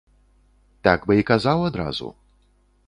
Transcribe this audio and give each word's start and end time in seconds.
Так 0.87 0.99
бы 1.11 1.19
і 1.21 1.27
казаў 1.31 1.57
адразу. 1.69 2.07